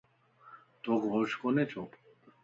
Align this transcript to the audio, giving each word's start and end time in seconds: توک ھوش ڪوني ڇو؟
توک 0.83 1.01
ھوش 1.13 1.29
ڪوني 1.41 1.63
ڇو؟ 1.71 1.81